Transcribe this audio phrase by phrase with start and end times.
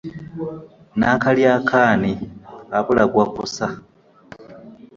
[0.95, 2.13] Nnakalyako ani,
[2.77, 3.67] abula gwakussa.